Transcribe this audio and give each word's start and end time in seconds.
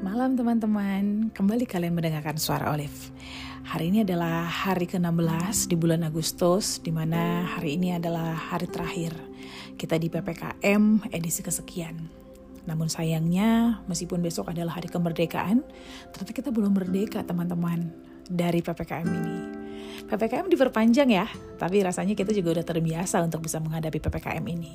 malam 0.00 0.32
teman-teman, 0.32 1.28
kembali 1.36 1.68
kalian 1.68 1.92
mendengarkan 1.92 2.40
suara 2.40 2.72
Olive. 2.72 3.12
Hari 3.68 3.92
ini 3.92 4.00
adalah 4.00 4.48
hari 4.48 4.88
ke-16 4.88 5.68
di 5.68 5.76
bulan 5.76 6.08
Agustus, 6.08 6.80
di 6.80 6.88
mana 6.88 7.44
hari 7.44 7.76
ini 7.76 7.92
adalah 7.92 8.32
hari 8.32 8.64
terakhir 8.64 9.12
kita 9.76 10.00
di 10.00 10.08
PPKM 10.08 11.12
edisi 11.12 11.44
kesekian. 11.44 12.00
Namun 12.64 12.88
sayangnya, 12.88 13.84
meskipun 13.92 14.24
besok 14.24 14.48
adalah 14.48 14.80
hari 14.80 14.88
kemerdekaan, 14.88 15.60
ternyata 16.16 16.32
kita 16.32 16.48
belum 16.48 16.80
merdeka 16.80 17.20
teman-teman 17.20 17.92
dari 18.24 18.64
PPKM 18.64 19.04
ini. 19.04 19.59
PPKM 20.10 20.50
diperpanjang 20.50 21.06
ya, 21.12 21.26
tapi 21.54 21.86
rasanya 21.86 22.18
kita 22.18 22.34
juga 22.34 22.58
udah 22.58 22.66
terbiasa 22.66 23.22
untuk 23.22 23.46
bisa 23.46 23.62
menghadapi 23.62 24.02
PPKM 24.02 24.42
ini. 24.42 24.74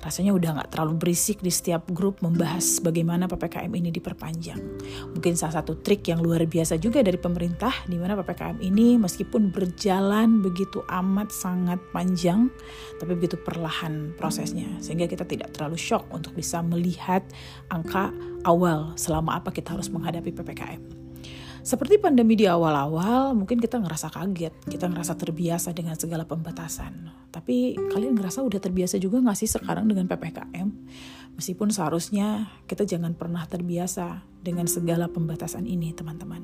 Rasanya 0.00 0.32
udah 0.32 0.50
nggak 0.56 0.70
terlalu 0.72 0.94
berisik 0.96 1.44
di 1.44 1.52
setiap 1.52 1.84
grup 1.92 2.24
membahas 2.24 2.80
bagaimana 2.80 3.28
PPKM 3.28 3.68
ini 3.76 3.92
diperpanjang. 3.92 4.60
Mungkin 5.12 5.36
salah 5.36 5.60
satu 5.60 5.76
trik 5.84 6.08
yang 6.08 6.24
luar 6.24 6.48
biasa 6.48 6.80
juga 6.80 7.04
dari 7.04 7.20
pemerintah, 7.20 7.72
di 7.84 8.00
mana 8.00 8.16
PPKM 8.16 8.62
ini 8.64 8.96
meskipun 8.96 9.52
berjalan 9.52 10.40
begitu 10.40 10.80
amat 10.88 11.28
sangat 11.28 11.76
panjang, 11.92 12.48
tapi 12.96 13.12
begitu 13.18 13.36
perlahan 13.36 14.16
prosesnya, 14.16 14.70
sehingga 14.80 15.04
kita 15.10 15.28
tidak 15.28 15.52
terlalu 15.52 15.76
shock 15.76 16.08
untuk 16.08 16.32
bisa 16.32 16.64
melihat 16.64 17.20
angka 17.68 18.14
awal 18.48 18.96
selama 18.96 19.36
apa 19.44 19.52
kita 19.52 19.76
harus 19.76 19.92
menghadapi 19.92 20.32
PPKM. 20.32 20.99
Seperti 21.60 22.00
pandemi 22.00 22.40
di 22.40 22.48
awal-awal, 22.48 23.36
mungkin 23.36 23.60
kita 23.60 23.76
ngerasa 23.76 24.08
kaget, 24.08 24.54
kita 24.64 24.88
ngerasa 24.88 25.12
terbiasa 25.12 25.76
dengan 25.76 25.92
segala 25.92 26.24
pembatasan. 26.24 27.12
Tapi 27.28 27.76
kalian 27.76 28.16
ngerasa 28.16 28.40
udah 28.40 28.60
terbiasa 28.60 28.96
juga 28.96 29.20
gak 29.20 29.36
sih 29.36 29.48
sekarang 29.48 29.84
dengan 29.84 30.08
PPKM? 30.08 30.68
Meskipun 31.36 31.68
seharusnya 31.68 32.48
kita 32.64 32.88
jangan 32.88 33.12
pernah 33.12 33.44
terbiasa 33.44 34.24
dengan 34.40 34.64
segala 34.64 35.08
pembatasan 35.08 35.68
ini, 35.68 35.92
teman-teman. 35.92 36.42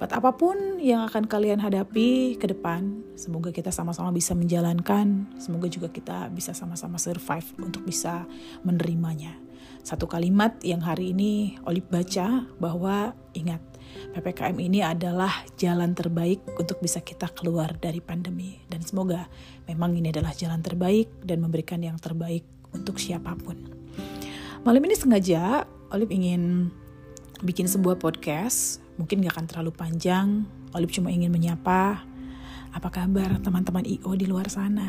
But 0.00 0.16
apa 0.16 0.32
pun 0.32 0.80
yang 0.80 1.04
akan 1.04 1.28
kalian 1.28 1.60
hadapi 1.60 2.40
ke 2.40 2.48
depan, 2.48 3.04
semoga 3.20 3.52
kita 3.52 3.68
sama-sama 3.68 4.08
bisa 4.08 4.32
menjalankan, 4.32 5.28
semoga 5.36 5.68
juga 5.68 5.92
kita 5.92 6.32
bisa 6.32 6.56
sama-sama 6.56 6.96
survive 6.96 7.44
untuk 7.60 7.84
bisa 7.84 8.24
menerimanya. 8.64 9.36
Satu 9.80 10.04
kalimat 10.04 10.60
yang 10.60 10.84
hari 10.84 11.16
ini 11.16 11.56
Olip 11.64 11.88
baca 11.88 12.44
bahwa 12.60 13.16
ingat 13.32 13.60
PPKM 14.14 14.56
ini 14.60 14.80
adalah 14.82 15.30
jalan 15.58 15.94
terbaik 15.94 16.42
untuk 16.58 16.78
bisa 16.78 17.02
kita 17.02 17.30
keluar 17.34 17.74
dari 17.78 17.98
pandemi. 17.98 18.60
Dan 18.70 18.82
semoga 18.86 19.26
memang 19.66 19.94
ini 19.98 20.14
adalah 20.14 20.30
jalan 20.34 20.62
terbaik 20.62 21.10
dan 21.26 21.42
memberikan 21.42 21.82
yang 21.82 21.98
terbaik 21.98 22.46
untuk 22.70 23.02
siapa 23.02 23.34
pun. 23.34 23.58
Malam 24.62 24.82
ini 24.86 24.94
sengaja 24.94 25.66
Olip 25.90 26.14
ingin 26.14 26.70
bikin 27.42 27.66
sebuah 27.66 27.98
podcast. 27.98 28.78
Mungkin 28.94 29.26
gak 29.26 29.34
akan 29.34 29.46
terlalu 29.50 29.74
panjang. 29.74 30.46
Olip 30.70 30.94
cuma 30.94 31.10
ingin 31.10 31.34
menyapa. 31.34 32.06
Apa 32.70 32.88
kabar 32.94 33.42
teman-teman 33.42 33.82
IO 33.82 34.14
di 34.14 34.30
luar 34.30 34.46
sana? 34.46 34.86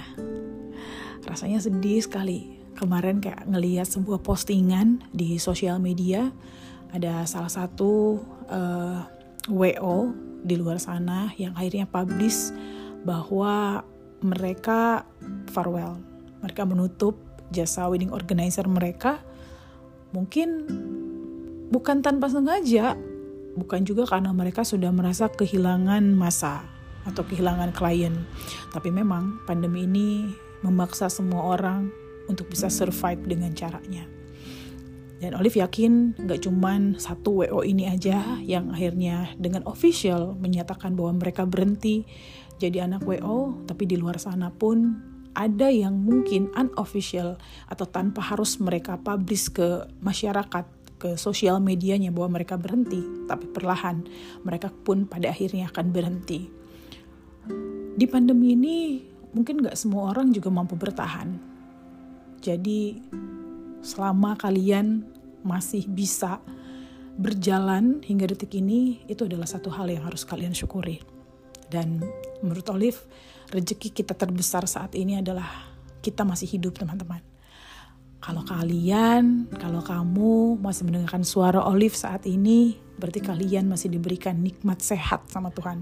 Rasanya 1.26 1.58
sedih 1.58 2.06
sekali. 2.06 2.61
Kemarin 2.82 3.22
kayak 3.22 3.46
ngeliat 3.46 3.86
sebuah 3.86 4.26
postingan 4.26 5.06
di 5.14 5.38
sosial 5.38 5.78
media 5.78 6.34
ada 6.90 7.30
salah 7.30 7.54
satu 7.54 8.18
uh, 8.50 9.06
eh, 9.06 9.78
WO 9.78 10.10
di 10.42 10.58
luar 10.58 10.82
sana 10.82 11.30
yang 11.38 11.54
akhirnya 11.54 11.86
publish 11.86 12.50
bahwa 13.06 13.86
mereka 14.26 15.06
farewell, 15.54 16.02
mereka 16.42 16.66
menutup 16.66 17.22
jasa 17.54 17.86
wedding 17.86 18.10
organizer 18.10 18.66
mereka 18.66 19.22
mungkin 20.10 20.66
bukan 21.70 22.02
tanpa 22.02 22.34
sengaja, 22.34 22.98
bukan 23.62 23.86
juga 23.86 24.10
karena 24.10 24.34
mereka 24.34 24.66
sudah 24.66 24.90
merasa 24.90 25.30
kehilangan 25.30 26.18
masa 26.18 26.66
atau 27.06 27.22
kehilangan 27.30 27.78
klien. 27.78 28.26
Tapi 28.74 28.90
memang 28.90 29.38
pandemi 29.46 29.86
ini 29.86 30.34
memaksa 30.66 31.14
semua 31.14 31.46
orang 31.58 32.01
untuk 32.32 32.48
bisa 32.48 32.72
survive 32.72 33.20
dengan 33.28 33.52
caranya. 33.52 34.08
Dan 35.22 35.38
Olive 35.38 35.62
yakin 35.62 36.18
gak 36.26 36.50
cuman 36.50 36.98
satu 36.98 37.46
WO 37.46 37.62
ini 37.62 37.86
aja 37.86 38.42
yang 38.42 38.74
akhirnya 38.74 39.30
dengan 39.38 39.62
official 39.70 40.34
menyatakan 40.34 40.98
bahwa 40.98 41.22
mereka 41.22 41.46
berhenti 41.46 42.10
jadi 42.58 42.90
anak 42.90 43.06
WO, 43.06 43.54
tapi 43.70 43.86
di 43.86 44.02
luar 44.02 44.18
sana 44.18 44.50
pun 44.50 44.98
ada 45.38 45.70
yang 45.70 45.96
mungkin 46.02 46.50
unofficial 46.58 47.38
atau 47.70 47.86
tanpa 47.86 48.22
harus 48.22 48.58
mereka 48.58 48.98
publish 48.98 49.54
ke 49.54 49.86
masyarakat, 50.02 50.66
ke 51.02 51.18
sosial 51.18 51.58
medianya 51.58 52.14
bahwa 52.14 52.38
mereka 52.42 52.58
berhenti, 52.62 53.02
tapi 53.26 53.50
perlahan 53.50 54.06
mereka 54.46 54.70
pun 54.70 55.10
pada 55.10 55.34
akhirnya 55.34 55.70
akan 55.74 55.86
berhenti. 55.90 56.50
Di 57.98 58.06
pandemi 58.06 58.54
ini 58.54 59.02
mungkin 59.34 59.66
gak 59.66 59.78
semua 59.78 60.14
orang 60.14 60.30
juga 60.30 60.54
mampu 60.54 60.78
bertahan. 60.78 61.51
Jadi 62.42 62.98
selama 63.86 64.34
kalian 64.34 65.06
masih 65.46 65.86
bisa 65.86 66.42
berjalan 67.18 68.02
hingga 68.02 68.30
detik 68.34 68.58
ini, 68.58 69.06
itu 69.06 69.30
adalah 69.30 69.46
satu 69.46 69.70
hal 69.70 69.90
yang 69.94 70.06
harus 70.10 70.26
kalian 70.26 70.58
syukuri. 70.58 71.02
Dan 71.70 72.02
menurut 72.42 72.66
Olive, 72.74 73.00
rezeki 73.54 74.04
kita 74.04 74.18
terbesar 74.18 74.66
saat 74.66 74.98
ini 74.98 75.22
adalah 75.22 75.48
kita 76.02 76.26
masih 76.26 76.50
hidup, 76.50 76.82
teman-teman. 76.82 77.22
Kalau 78.22 78.46
kalian, 78.46 79.50
kalau 79.58 79.82
kamu 79.82 80.62
masih 80.62 80.86
mendengarkan 80.86 81.26
suara 81.26 81.62
Olive 81.66 81.98
saat 81.98 82.26
ini, 82.30 82.78
berarti 82.98 83.18
kalian 83.22 83.66
masih 83.66 83.90
diberikan 83.90 84.38
nikmat 84.42 84.82
sehat 84.82 85.26
sama 85.30 85.50
Tuhan. 85.50 85.82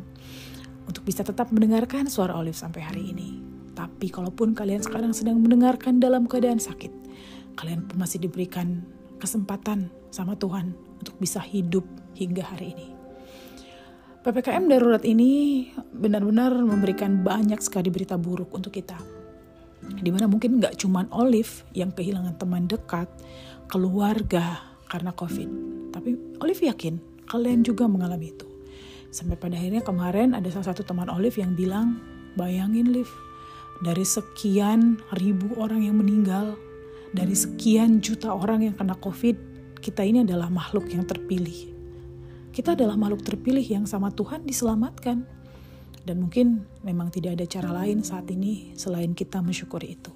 Untuk 0.87 1.03
bisa 1.03 1.23
tetap 1.23 1.51
mendengarkan 1.51 2.07
suara 2.07 2.35
Olive 2.39 2.55
sampai 2.55 2.81
hari 2.83 3.11
ini. 3.11 3.48
Tapi 3.79 4.11
kalaupun 4.11 4.51
kalian 4.51 4.83
sekarang 4.83 5.15
sedang 5.15 5.39
mendengarkan 5.39 6.03
dalam 6.03 6.27
keadaan 6.27 6.59
sakit, 6.59 6.91
kalian 7.55 7.87
pun 7.87 7.95
masih 7.95 8.19
diberikan 8.19 8.83
kesempatan 9.23 9.87
sama 10.11 10.35
Tuhan 10.35 10.75
untuk 10.99 11.15
bisa 11.15 11.39
hidup 11.39 11.87
hingga 12.11 12.43
hari 12.43 12.75
ini. 12.75 12.87
PPKM 14.19 14.67
darurat 14.67 14.99
ini 15.07 15.63
benar-benar 15.95 16.51
memberikan 16.59 17.23
banyak 17.23 17.63
sekali 17.63 17.87
berita 17.87 18.19
buruk 18.19 18.51
untuk 18.51 18.75
kita. 18.75 18.99
Di 19.79 20.11
mana 20.11 20.27
mungkin 20.27 20.59
nggak 20.59 20.75
cuma 20.83 21.07
Olive 21.15 21.63
yang 21.71 21.95
kehilangan 21.95 22.35
teman 22.35 22.67
dekat, 22.67 23.07
keluarga 23.71 24.59
karena 24.91 25.15
COVID. 25.15 25.49
Tapi 25.95 26.19
Olive 26.43 26.67
yakin 26.67 26.99
kalian 27.31 27.63
juga 27.63 27.87
mengalami 27.87 28.35
itu. 28.35 28.43
Sampai 29.15 29.39
pada 29.39 29.55
akhirnya 29.55 29.87
kemarin 29.87 30.35
ada 30.35 30.51
salah 30.51 30.75
satu 30.75 30.83
teman 30.83 31.07
Olive 31.07 31.39
yang 31.39 31.55
bilang, 31.55 32.03
bayangin 32.35 32.91
Liv, 32.91 33.07
dari 33.79 34.03
sekian 34.03 34.99
ribu 35.15 35.55
orang 35.55 35.87
yang 35.87 35.95
meninggal, 35.99 36.59
dari 37.15 37.33
sekian 37.33 38.03
juta 38.03 38.35
orang 38.35 38.67
yang 38.67 38.75
kena 38.75 38.95
COVID, 38.99 39.35
kita 39.79 40.03
ini 40.03 40.27
adalah 40.27 40.51
makhluk 40.51 40.91
yang 40.91 41.07
terpilih. 41.07 41.71
Kita 42.51 42.75
adalah 42.75 42.99
makhluk 42.99 43.23
terpilih 43.23 43.63
yang 43.63 43.87
sama 43.87 44.11
Tuhan 44.11 44.43
diselamatkan. 44.43 45.23
Dan 46.03 46.15
mungkin 46.25 46.65
memang 46.83 47.13
tidak 47.13 47.37
ada 47.39 47.45
cara 47.45 47.69
lain 47.83 48.01
saat 48.03 48.27
ini 48.31 48.73
selain 48.75 49.15
kita 49.15 49.39
mensyukuri 49.39 49.95
itu. 49.95 50.11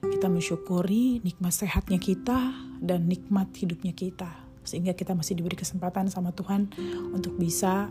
Kita 0.00 0.30
mensyukuri 0.30 1.24
nikmat 1.24 1.54
sehatnya 1.54 1.98
kita 1.98 2.54
dan 2.78 3.10
nikmat 3.10 3.50
hidupnya 3.56 3.90
kita. 3.90 4.28
Sehingga 4.62 4.92
kita 4.94 5.16
masih 5.16 5.40
diberi 5.40 5.56
kesempatan 5.56 6.12
sama 6.12 6.30
Tuhan 6.30 6.70
untuk 7.10 7.34
bisa 7.40 7.88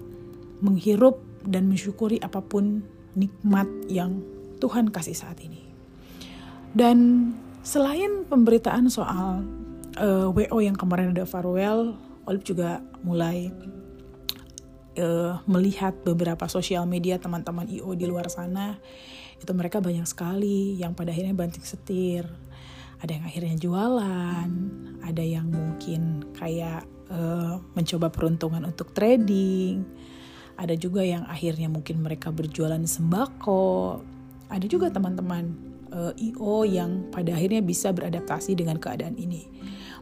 menghirup 0.62 1.20
dan 1.44 1.68
mensyukuri 1.68 2.22
apa 2.22 2.40
pun 2.40 2.86
nikmat 3.18 3.68
yang 3.90 4.22
Tuhan 4.60 4.92
kasih 4.92 5.16
saat 5.16 5.40
ini. 5.42 5.66
Dan 6.70 7.32
Selain 7.60 8.24
pemberitaan 8.24 8.88
soal 8.88 9.44
uh, 10.00 10.28
eh, 10.32 10.48
WO 10.48 10.58
yang 10.64 10.80
kemarin 10.80 11.12
ada 11.12 11.28
farewell, 11.28 11.94
Olive 12.24 12.48
juga 12.48 12.80
mulai 13.04 13.52
uh, 14.96 15.44
melihat 15.44 15.92
beberapa 16.08 16.48
sosial 16.48 16.88
media 16.88 17.20
teman-teman 17.20 17.68
IO 17.68 17.92
di 18.00 18.08
luar 18.08 18.32
sana. 18.32 18.80
Itu 19.38 19.52
mereka 19.52 19.84
banyak 19.84 20.08
sekali 20.08 20.80
yang 20.80 20.96
pada 20.96 21.12
akhirnya 21.12 21.36
banting 21.36 21.62
setir. 21.62 22.24
Ada 23.00 23.22
yang 23.22 23.26
akhirnya 23.28 23.56
jualan, 23.60 24.50
ada 25.04 25.24
yang 25.24 25.52
mungkin 25.52 26.32
kayak 26.36 26.84
uh, 27.12 27.60
mencoba 27.76 28.08
peruntungan 28.12 28.64
untuk 28.68 28.92
trading, 28.92 29.84
ada 30.60 30.76
juga 30.76 31.04
yang 31.04 31.24
akhirnya 31.28 31.72
mungkin 31.72 32.04
mereka 32.04 32.32
berjualan 32.32 32.80
sembako, 32.84 34.04
ada 34.50 34.66
juga 34.66 34.90
teman-teman 34.90 35.54
uh, 35.94 36.14
yang 36.66 37.10
pada 37.14 37.34
akhirnya 37.34 37.62
bisa 37.62 37.94
beradaptasi 37.94 38.58
dengan 38.58 38.78
keadaan 38.82 39.18
ini. 39.18 39.46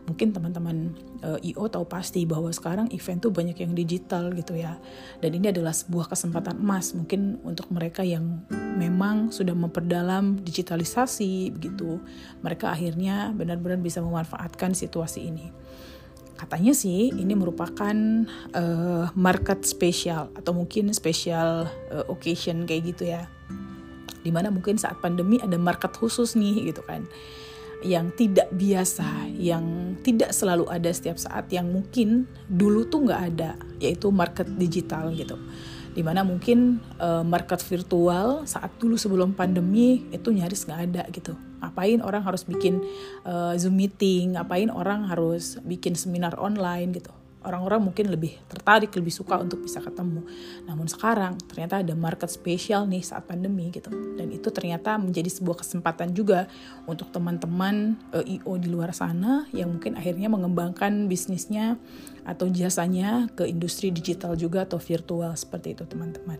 Mungkin 0.07 0.31
teman-teman 0.31 0.95
uh, 1.19 1.67
tahu 1.67 1.83
pasti 1.83 2.23
bahwa 2.23 2.47
sekarang 2.47 2.87
event 2.95 3.19
tuh 3.19 3.31
banyak 3.35 3.59
yang 3.59 3.75
digital 3.75 4.31
gitu 4.31 4.55
ya. 4.55 4.79
Dan 5.19 5.35
ini 5.35 5.51
adalah 5.51 5.75
sebuah 5.75 6.07
kesempatan 6.07 6.63
emas 6.63 6.95
mungkin 6.95 7.43
untuk 7.43 7.67
mereka 7.75 8.07
yang 8.07 8.47
memang 8.79 9.35
sudah 9.35 9.51
memperdalam 9.51 10.39
digitalisasi 10.39 11.51
begitu. 11.51 11.99
Mereka 12.39 12.71
akhirnya 12.71 13.35
benar-benar 13.35 13.83
bisa 13.83 13.99
memanfaatkan 13.99 14.71
situasi 14.71 15.27
ini. 15.27 15.51
Katanya 16.39 16.71
sih 16.71 17.11
ini 17.11 17.33
merupakan 17.35 17.97
uh, 18.55 19.11
market 19.11 19.67
spesial 19.67 20.31
atau 20.37 20.55
mungkin 20.55 20.93
special 20.95 21.67
uh, 21.91 22.05
occasion 22.07 22.63
kayak 22.63 22.95
gitu 22.95 23.11
ya. 23.11 23.27
Di 24.27 24.35
mana 24.35 24.51
mungkin 24.51 24.75
saat 24.75 24.99
pandemi 24.99 25.39
ada 25.39 25.55
market 25.55 25.95
khusus 25.95 26.35
nih 26.35 26.75
gitu 26.75 26.83
kan 26.83 27.07
yang 27.85 28.09
tidak 28.17 28.49
biasa, 28.49 29.29
yang 29.37 29.97
tidak 30.01 30.33
selalu 30.33 30.65
ada 30.65 30.89
setiap 30.89 31.21
saat, 31.21 31.45
yang 31.53 31.69
mungkin 31.69 32.25
dulu 32.49 32.89
tuh 32.89 33.05
nggak 33.05 33.21
ada, 33.33 33.53
yaitu 33.77 34.09
market 34.09 34.49
digital 34.57 35.13
gitu. 35.13 35.37
Di 35.93 36.05
mana 36.05 36.21
mungkin 36.21 36.81
uh, 37.01 37.25
market 37.25 37.61
virtual 37.65 38.45
saat 38.49 38.69
dulu 38.77 38.97
sebelum 38.97 39.33
pandemi 39.33 40.05
itu 40.13 40.29
nyaris 40.29 40.65
nggak 40.65 40.81
ada 40.89 41.03
gitu. 41.09 41.37
Ngapain 41.61 42.01
orang 42.05 42.21
harus 42.21 42.45
bikin 42.45 42.81
uh, 43.25 43.53
Zoom 43.57 43.77
meeting, 43.77 44.37
ngapain 44.37 44.69
orang 44.69 45.09
harus 45.09 45.57
bikin 45.65 45.97
seminar 45.97 46.37
online 46.37 46.93
gitu 46.93 47.16
orang-orang 47.47 47.79
mungkin 47.79 48.11
lebih 48.11 48.35
tertarik, 48.51 48.91
lebih 48.91 49.15
suka 49.15 49.39
untuk 49.39 49.63
bisa 49.63 49.79
ketemu. 49.79 50.27
Namun 50.67 50.91
sekarang 50.91 51.39
ternyata 51.47 51.79
ada 51.79 51.95
market 51.95 52.27
spesial 52.27 52.83
nih 52.91 53.01
saat 53.01 53.23
pandemi 53.23 53.71
gitu. 53.71 53.87
Dan 53.89 54.27
itu 54.35 54.51
ternyata 54.51 54.99
menjadi 54.99 55.31
sebuah 55.31 55.63
kesempatan 55.63 56.11
juga 56.11 56.51
untuk 56.83 57.07
teman-teman 57.15 57.95
uh, 58.11 58.21
eh, 58.21 58.59
di 58.59 58.69
luar 58.69 58.91
sana 58.91 59.47
yang 59.55 59.71
mungkin 59.71 59.95
akhirnya 59.95 60.27
mengembangkan 60.27 61.07
bisnisnya 61.07 61.79
atau 62.27 62.51
jasanya 62.51 63.31
ke 63.31 63.47
industri 63.47 63.89
digital 63.89 64.35
juga 64.35 64.67
atau 64.67 64.77
virtual 64.77 65.31
seperti 65.39 65.79
itu 65.79 65.87
teman-teman. 65.87 66.37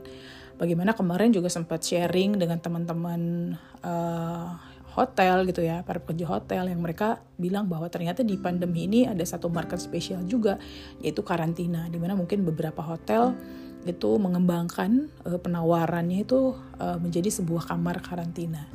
Bagaimana 0.58 0.98
kemarin 0.98 1.30
juga 1.30 1.54
sempat 1.54 1.86
sharing 1.86 2.42
dengan 2.42 2.58
teman-teman 2.58 3.54
uh, 3.86 4.58
hotel 4.98 5.46
gitu 5.46 5.62
ya, 5.62 5.86
para 5.86 6.02
pekerja 6.02 6.26
hotel 6.26 6.74
yang 6.74 6.82
mereka 6.82 7.22
bilang 7.38 7.70
bahwa 7.70 7.86
ternyata 7.86 8.26
di 8.26 8.34
pandemi 8.34 8.90
ini 8.90 9.06
ada 9.06 9.22
satu 9.22 9.46
market 9.46 9.78
spesial 9.78 10.26
juga 10.26 10.58
yaitu 11.06 11.22
karantina 11.22 11.86
di 11.86 12.02
mana 12.02 12.18
mungkin 12.18 12.42
beberapa 12.42 12.82
hotel 12.82 13.38
itu 13.86 14.18
mengembangkan 14.18 15.08
uh, 15.24 15.38
penawarannya 15.38 16.26
itu 16.26 16.58
uh, 16.82 16.98
menjadi 16.98 17.30
sebuah 17.30 17.70
kamar 17.70 18.02
karantina. 18.02 18.66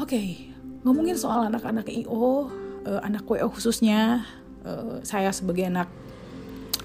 Oke, 0.00 0.16
okay, 0.16 0.28
ngomongin 0.82 1.14
soal 1.14 1.46
anak-anak 1.52 1.86
IO, 1.92 2.08
uh, 2.16 2.38
eh, 2.88 3.00
anak 3.04 3.28
WO 3.28 3.52
khususnya, 3.52 4.24
uh, 4.64 4.98
saya 5.04 5.30
sebagai 5.30 5.68
anak 5.68 5.92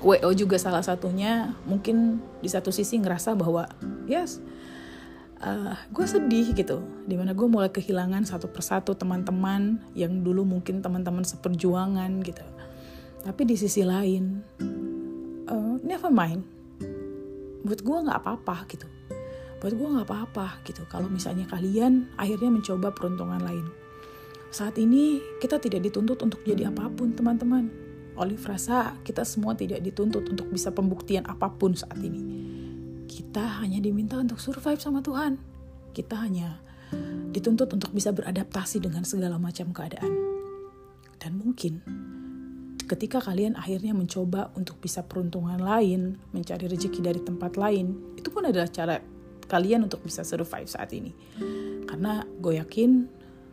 WO 0.04 0.30
juga 0.36 0.60
salah 0.60 0.84
satunya, 0.84 1.56
mungkin 1.63 2.19
di 2.44 2.50
satu 2.51 2.75
sisi 2.75 3.00
ngerasa 3.00 3.40
bahwa 3.40 3.72
yes, 4.06 4.44
uh, 5.44 5.75
gue 5.92 6.06
sedih 6.07 6.56
gitu. 6.56 6.81
Di 7.06 7.19
mana 7.19 7.36
gue 7.36 7.45
mulai 7.45 7.69
kehilangan 7.69 8.24
satu 8.24 8.48
persatu 8.50 8.95
teman-teman 8.95 9.84
yang 9.94 10.24
dulu 10.24 10.48
mungkin 10.48 10.80
teman-teman 10.80 11.28
seperjuangan 11.28 12.10
gitu. 12.24 12.44
Tapi 13.24 13.42
di 13.48 13.56
sisi 13.60 13.84
lain 13.84 14.42
uh, 15.51 15.75
never 15.84 16.10
mind. 16.10 16.42
Buat 17.63 17.84
gue 17.84 17.98
nggak 18.07 18.19
apa-apa 18.24 18.56
gitu. 18.72 18.88
Buat 19.60 19.74
gue 19.75 19.88
nggak 19.88 20.07
apa-apa 20.07 20.48
gitu. 20.68 20.84
Kalau 20.88 21.07
misalnya 21.07 21.48
kalian 21.48 22.12
akhirnya 22.19 22.51
mencoba 22.51 22.92
peruntungan 22.92 23.40
lain. 23.44 23.68
Saat 24.54 24.78
ini 24.78 25.19
kita 25.42 25.57
tidak 25.57 25.81
dituntut 25.81 26.19
untuk 26.22 26.44
jadi 26.45 26.69
apa 26.72 26.92
pun 26.92 27.16
teman-teman. 27.16 27.72
Olive 28.13 28.45
rasa 28.45 28.94
kita 29.01 29.25
semua 29.25 29.57
tidak 29.57 29.81
dituntut 29.81 30.30
untuk 30.30 30.45
bisa 30.54 30.69
pembuktian 30.69 31.25
apa 31.25 31.50
pun 31.50 31.74
saat 31.74 31.98
ini 31.98 32.43
kita 33.13 33.62
hanya 33.62 33.77
diminta 33.77 34.18
untuk 34.18 34.42
survive 34.42 34.81
sama 34.81 35.06
Tuhan. 35.06 35.38
Kita 35.94 36.18
hanya 36.25 36.57
dituntut 37.33 37.69
untuk 37.74 37.94
bisa 37.94 38.10
beradaptasi 38.13 38.81
dengan 38.81 39.06
segala 39.06 39.38
macam 39.38 39.69
keadaan. 39.69 40.13
Dan 41.21 41.38
mungkin 41.38 41.81
ketika 42.83 43.24
kalian 43.24 43.56
akhirnya 43.56 43.95
mencoba 43.95 44.51
untuk 44.57 44.81
bisa 44.81 45.06
peruntungan 45.06 45.57
lain, 45.62 46.18
mencari 46.33 46.68
rezeki 46.68 47.00
dari 47.00 47.21
tempat 47.21 47.56
lain, 47.56 48.18
itu 48.18 48.30
pun 48.30 48.45
adalah 48.50 48.69
cara 48.69 49.00
kalian 49.45 49.86
untuk 49.86 50.01
bisa 50.04 50.25
survive 50.25 50.69
saat 50.69 50.92
ini. 50.94 51.13
Karena 51.86 52.25
gue 52.25 52.57
yakin 52.57 52.92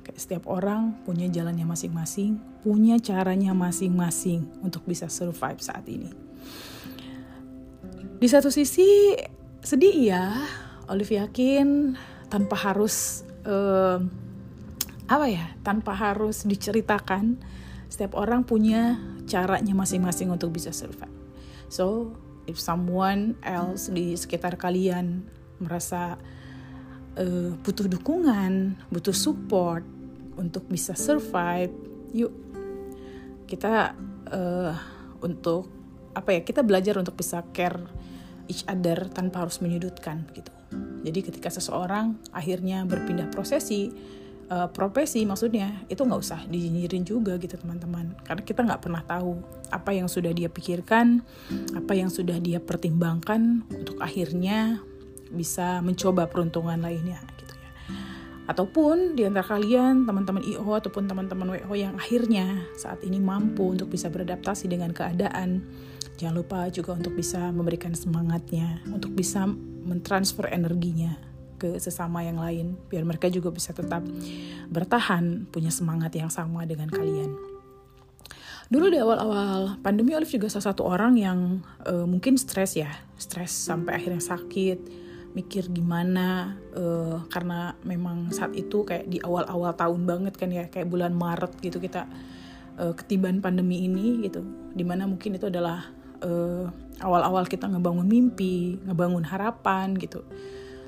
kayak 0.04 0.18
setiap 0.18 0.44
orang 0.48 1.04
punya 1.04 1.28
jalannya 1.28 1.68
masing-masing, 1.68 2.40
punya 2.64 2.96
caranya 2.98 3.52
masing-masing 3.52 4.48
untuk 4.64 4.84
bisa 4.88 5.06
survive 5.12 5.60
saat 5.60 5.84
ini. 5.86 6.10
Di 8.20 8.28
satu 8.28 8.52
sisi 8.52 9.16
sedih 9.60 9.96
ya 10.12 10.24
Olive 10.88 11.20
yakin 11.20 11.94
tanpa 12.32 12.56
harus 12.56 13.22
uh, 13.46 14.00
apa 15.10 15.26
ya 15.26 15.46
tanpa 15.66 15.94
harus 15.94 16.46
diceritakan 16.46 17.38
setiap 17.90 18.14
orang 18.14 18.46
punya 18.46 18.98
caranya 19.26 19.74
masing-masing 19.74 20.30
untuk 20.30 20.54
bisa 20.54 20.70
survive. 20.70 21.10
So 21.66 22.14
if 22.46 22.58
someone 22.58 23.38
else 23.42 23.90
di 23.90 24.14
sekitar 24.14 24.58
kalian 24.58 25.26
merasa 25.62 26.18
uh, 27.18 27.50
butuh 27.60 27.86
dukungan 27.86 28.78
butuh 28.88 29.14
support 29.14 29.84
untuk 30.38 30.66
bisa 30.70 30.96
survive 30.96 31.70
yuk 32.10 32.32
kita 33.46 33.94
uh, 34.30 34.74
untuk 35.20 35.68
apa 36.14 36.38
ya 36.38 36.40
kita 36.42 36.66
belajar 36.66 36.98
untuk 36.98 37.14
bisa 37.14 37.44
care 37.54 37.78
each 38.50 38.66
other 38.66 39.06
tanpa 39.14 39.46
harus 39.46 39.62
menyudutkan 39.62 40.26
gitu. 40.34 40.50
Jadi 41.06 41.18
ketika 41.24 41.48
seseorang 41.48 42.18
akhirnya 42.34 42.82
berpindah 42.84 43.30
prosesi, 43.32 43.88
uh, 44.50 44.68
profesi 44.68 45.24
maksudnya 45.24 45.86
itu 45.86 46.02
nggak 46.02 46.20
usah 46.20 46.40
dinyinyirin 46.50 47.06
juga 47.06 47.38
gitu 47.38 47.56
teman-teman. 47.56 48.12
Karena 48.26 48.42
kita 48.42 48.60
nggak 48.66 48.82
pernah 48.82 49.02
tahu 49.06 49.40
apa 49.70 49.90
yang 49.94 50.10
sudah 50.10 50.34
dia 50.34 50.50
pikirkan, 50.50 51.22
apa 51.72 51.92
yang 51.94 52.10
sudah 52.12 52.36
dia 52.42 52.58
pertimbangkan 52.60 53.64
untuk 53.70 53.96
akhirnya 54.02 54.82
bisa 55.30 55.78
mencoba 55.80 56.26
peruntungan 56.26 56.82
lainnya 56.82 57.22
gitu 57.38 57.54
ya. 57.54 57.70
Ataupun 58.50 59.14
di 59.14 59.22
antara 59.24 59.56
kalian 59.56 60.04
teman-teman 60.04 60.42
IO 60.42 60.66
ataupun 60.66 61.06
teman-teman 61.06 61.54
WO 61.54 61.74
yang 61.78 61.94
akhirnya 61.94 62.66
saat 62.74 62.98
ini 63.06 63.22
mampu 63.22 63.62
untuk 63.62 63.88
bisa 63.88 64.10
beradaptasi 64.10 64.66
dengan 64.66 64.90
keadaan 64.90 65.62
Jangan 66.20 66.36
lupa 66.36 66.68
juga 66.68 66.92
untuk 66.92 67.16
bisa 67.16 67.48
memberikan 67.48 67.96
semangatnya, 67.96 68.84
untuk 68.92 69.16
bisa 69.16 69.48
mentransfer 69.88 70.52
energinya 70.52 71.16
ke 71.56 71.80
sesama 71.80 72.20
yang 72.20 72.36
lain, 72.36 72.76
biar 72.92 73.08
mereka 73.08 73.32
juga 73.32 73.48
bisa 73.48 73.72
tetap 73.72 74.04
bertahan, 74.68 75.48
punya 75.48 75.72
semangat 75.72 76.12
yang 76.12 76.28
sama 76.28 76.68
dengan 76.68 76.92
kalian. 76.92 77.32
Dulu 78.68 78.86
di 78.92 79.00
awal-awal 79.00 79.80
pandemi, 79.80 80.12
Olive 80.12 80.28
juga 80.28 80.52
salah 80.52 80.76
satu 80.76 80.84
orang 80.84 81.16
yang 81.16 81.64
uh, 81.88 82.04
mungkin 82.04 82.36
stres 82.36 82.76
ya, 82.76 82.92
stres 83.16 83.56
sampai 83.56 83.96
akhirnya 83.96 84.20
sakit, 84.20 84.78
mikir 85.32 85.72
gimana 85.72 86.54
uh, 86.76 87.24
karena 87.32 87.74
memang 87.82 88.28
saat 88.28 88.52
itu 88.52 88.84
kayak 88.84 89.08
di 89.08 89.24
awal-awal 89.24 89.72
tahun 89.72 90.04
banget 90.04 90.34
kan 90.36 90.52
ya, 90.52 90.68
kayak 90.68 90.86
bulan 90.86 91.16
Maret 91.16 91.58
gitu 91.64 91.80
kita 91.80 92.04
uh, 92.76 92.92
ketiban 92.92 93.40
pandemi 93.40 93.88
ini 93.88 94.20
gitu, 94.28 94.44
di 94.76 94.84
mana 94.84 95.08
mungkin 95.08 95.34
itu 95.34 95.48
adalah 95.48 95.99
eh, 96.20 96.64
awal-awal 97.00 97.48
kita 97.48 97.68
ngebangun 97.68 98.06
mimpi, 98.06 98.76
ngebangun 98.84 99.24
harapan 99.24 99.96
gitu. 99.96 100.24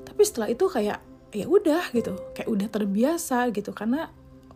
Tapi 0.05 0.21
setelah 0.23 0.49
itu 0.49 0.65
kayak 0.69 1.01
ya 1.33 1.45
udah 1.49 1.89
gitu, 1.93 2.13
kayak 2.37 2.49
udah 2.49 2.67
terbiasa 2.69 3.49
gitu 3.49 3.73
karena 3.73 4.13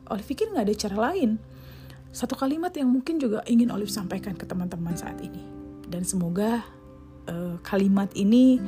Olive 0.07 0.27
pikir 0.29 0.53
nggak 0.53 0.65
ada 0.69 0.75
cara 0.77 0.97
lain. 1.11 1.41
Satu 2.13 2.37
kalimat 2.37 2.71
yang 2.73 2.89
mungkin 2.89 3.19
juga 3.19 3.43
ingin 3.45 3.73
Olive 3.73 3.91
sampaikan 3.91 4.37
ke 4.37 4.47
teman-teman 4.47 4.95
saat 4.95 5.19
ini 5.19 5.43
dan 5.87 6.03
semoga 6.03 6.63
uh, 7.27 7.55
kalimat 7.63 8.11
ini 8.15 8.59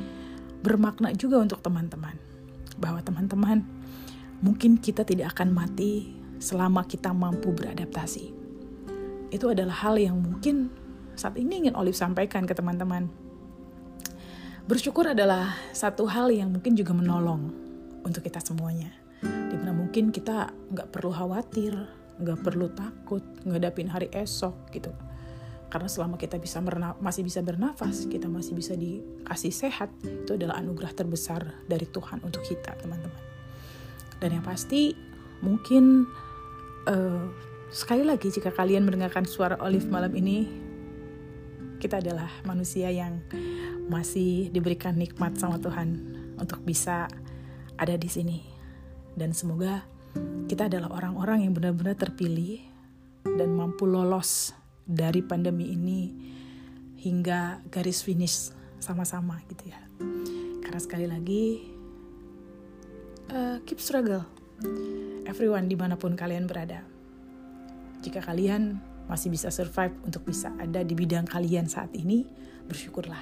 bermakna 0.60 1.12
juga 1.16 1.40
untuk 1.40 1.64
teman-teman 1.64 2.16
bahwa 2.80 3.00
teman-teman 3.00 3.64
mungkin 4.40 4.80
kita 4.80 5.04
tidak 5.04 5.36
akan 5.36 5.52
mati 5.52 6.16
selama 6.40 6.84
kita 6.88 7.12
mampu 7.12 7.52
beradaptasi. 7.52 8.32
Itu 9.30 9.52
adalah 9.52 9.76
hal 9.84 10.00
yang 10.00 10.16
mungkin 10.16 10.72
saat 11.20 11.36
ini 11.36 11.68
ingin 11.68 11.76
Olive 11.76 11.92
sampaikan 11.92 12.48
ke 12.48 12.56
teman-teman. 12.56 13.12
Bersyukur 14.64 15.12
adalah 15.12 15.52
satu 15.76 16.08
hal 16.08 16.32
yang 16.32 16.48
mungkin 16.48 16.72
juga 16.72 16.96
menolong 16.96 17.52
untuk 18.00 18.24
kita 18.24 18.40
semuanya. 18.40 18.88
Di 19.20 19.60
mana 19.60 19.76
mungkin 19.76 20.08
kita 20.08 20.48
nggak 20.72 20.88
perlu 20.88 21.12
khawatir, 21.12 21.76
nggak 22.16 22.40
perlu 22.40 22.72
takut 22.72 23.20
ngadapin 23.44 23.92
hari 23.92 24.08
esok 24.16 24.72
gitu. 24.72 24.88
Karena 25.68 25.86
selama 25.86 26.16
kita 26.16 26.40
bisa 26.40 26.58
masih 26.98 27.22
bisa 27.22 27.44
bernafas, 27.44 28.08
kita 28.08 28.26
masih 28.26 28.56
bisa 28.56 28.72
dikasih 28.74 29.52
sehat, 29.52 29.92
itu 30.02 30.34
adalah 30.34 30.58
anugerah 30.58 30.96
terbesar 30.96 31.46
dari 31.68 31.86
Tuhan 31.86 32.24
untuk 32.26 32.42
kita, 32.42 32.74
teman-teman. 32.80 33.22
Dan 34.18 34.40
yang 34.40 34.42
pasti, 34.42 34.98
mungkin 35.46 36.10
uh, 36.90 37.22
sekali 37.70 38.02
lagi 38.02 38.34
jika 38.34 38.50
kalian 38.50 38.82
mendengarkan 38.82 39.22
suara 39.22 39.54
Olive 39.62 39.86
malam 39.86 40.10
ini, 40.18 40.69
kita 41.80 42.04
adalah 42.04 42.28
manusia 42.44 42.92
yang 42.92 43.24
masih 43.88 44.52
diberikan 44.52 44.94
nikmat 45.00 45.40
sama 45.40 45.56
Tuhan 45.56 45.96
untuk 46.36 46.60
bisa 46.60 47.08
ada 47.80 47.96
di 47.96 48.06
sini. 48.06 48.44
Dan 49.16 49.32
semoga 49.32 49.82
kita 50.44 50.68
adalah 50.68 50.92
orang-orang 50.92 51.48
yang 51.48 51.56
benar-benar 51.56 51.96
terpilih 51.96 52.60
dan 53.24 53.56
mampu 53.56 53.88
lolos 53.88 54.52
dari 54.84 55.24
pandemi 55.24 55.72
ini 55.72 56.00
hingga 57.00 57.64
garis 57.72 58.04
finish 58.04 58.52
sama-sama 58.76 59.40
gitu 59.48 59.72
ya. 59.72 59.80
Karena 60.60 60.80
sekali 60.84 61.06
lagi 61.08 61.44
uh, 63.32 63.56
keep 63.64 63.80
struggle 63.80 64.28
everyone 65.24 65.70
di 65.70 65.76
mana 65.78 65.96
pun 65.96 66.12
kalian 66.12 66.44
berada. 66.44 66.84
Jika 68.04 68.20
kalian 68.24 68.89
masih 69.10 69.34
bisa 69.34 69.50
survive 69.50 69.90
untuk 70.06 70.22
bisa 70.22 70.54
ada 70.62 70.86
di 70.86 70.94
bidang 70.94 71.26
kalian 71.26 71.66
saat 71.66 71.90
ini, 71.98 72.22
bersyukurlah. 72.70 73.20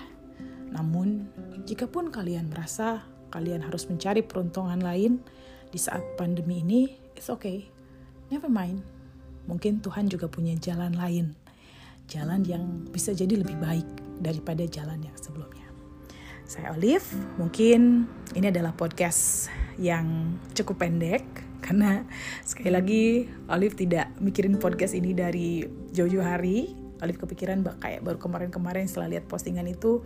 Namun, 0.69 1.25
jika 1.65 1.89
pun 1.89 2.13
kalian 2.13 2.53
merasa 2.53 3.09
kalian 3.33 3.65
harus 3.65 3.89
mencari 3.89 4.21
peruntungan 4.21 4.77
lain 4.85 5.25
di 5.73 5.81
saat 5.81 6.05
pandemi 6.21 6.61
ini, 6.61 6.93
it's 7.17 7.33
okay. 7.33 7.65
Never 8.29 8.53
mind. 8.53 8.85
Mungkin 9.49 9.81
Tuhan 9.81 10.13
juga 10.13 10.29
punya 10.29 10.53
jalan 10.61 10.93
lain. 10.93 11.33
Jalan 12.05 12.45
yang 12.45 12.85
bisa 12.93 13.17
jadi 13.17 13.41
lebih 13.41 13.57
baik 13.57 13.89
daripada 14.21 14.69
jalan 14.69 15.01
yang 15.01 15.17
sebelumnya. 15.17 15.65
Saya 16.45 16.77
Olive, 16.77 17.05
mungkin 17.41 18.09
ini 18.37 18.53
adalah 18.53 18.77
podcast 18.77 19.49
yang 19.81 20.37
cukup 20.53 20.85
pendek 20.85 21.48
karena 21.69 22.01
sekali 22.49 22.73
lagi 22.73 23.03
Olive 23.53 23.77
tidak 23.77 24.17
mikirin 24.25 24.57
podcast 24.57 24.97
ini 24.97 25.13
dari 25.13 25.61
jauh-jauh 25.93 26.25
hari. 26.25 26.73
Olive 27.05 27.21
kepikiran 27.21 27.61
kayak 27.79 28.01
baru 28.03 28.17
kemarin-kemarin 28.17 28.89
setelah 28.89 29.13
lihat 29.13 29.29
postingan 29.29 29.69
itu 29.69 30.01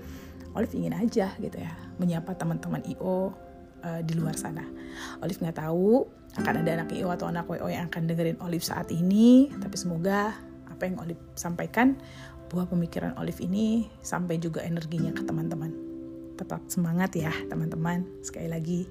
Olive 0.58 0.74
ingin 0.74 0.92
aja 0.92 1.32
gitu 1.38 1.56
ya 1.56 1.72
menyapa 1.96 2.36
teman-teman 2.36 2.84
IO 2.84 3.06
uh, 3.06 3.22
eh, 3.86 4.00
di 4.02 4.18
luar 4.18 4.34
sana. 4.34 4.66
Olive 5.22 5.38
nggak 5.38 5.62
tahu 5.62 6.04
akan 6.42 6.66
ada 6.66 6.82
anak 6.82 6.90
IO 6.98 7.08
atau 7.14 7.30
anak 7.30 7.46
WO 7.46 7.70
yang 7.70 7.86
akan 7.88 8.10
dengerin 8.10 8.42
Olive 8.42 8.66
saat 8.66 8.90
ini, 8.90 9.48
tapi 9.56 9.76
semoga 9.78 10.34
apa 10.68 10.82
yang 10.84 10.98
Olive 10.98 11.22
sampaikan 11.38 11.94
buah 12.52 12.68
pemikiran 12.68 13.16
Olive 13.16 13.40
ini 13.40 13.88
sampai 14.02 14.36
juga 14.36 14.60
energinya 14.66 15.14
ke 15.14 15.22
teman-teman. 15.24 15.72
Tetap 16.36 16.66
semangat 16.68 17.14
ya 17.16 17.32
teman-teman. 17.48 18.04
Sekali 18.20 18.50
lagi 18.50 18.84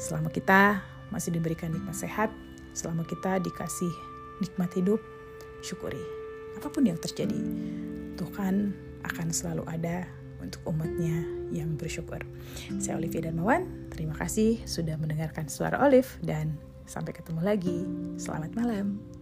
selama 0.00 0.32
kita 0.32 0.80
masih 1.08 1.34
diberikan 1.34 1.72
nikmat 1.72 1.96
sehat, 1.96 2.30
selama 2.76 3.02
kita 3.04 3.42
dikasih 3.42 3.92
nikmat 4.38 4.70
hidup, 4.78 5.00
syukuri. 5.64 6.00
Apa 6.58 6.70
pun 6.70 6.86
yang 6.86 6.98
terjadi, 6.98 7.38
Tuhan 8.18 8.74
akan 9.06 9.28
selalu 9.30 9.62
ada 9.70 10.06
untuk 10.38 10.62
umatnya 10.70 11.26
yang 11.50 11.74
bersyukur. 11.74 12.22
Saya 12.78 12.98
Olivia 12.98 13.26
Darmawan, 13.26 13.90
terima 13.90 14.14
kasih 14.14 14.62
sudah 14.66 14.94
mendengarkan 14.98 15.50
suara 15.50 15.78
Olive 15.82 16.08
dan 16.22 16.54
sampai 16.86 17.14
ketemu 17.14 17.40
lagi. 17.42 17.78
Selamat 18.18 18.54
malam. 18.54 19.17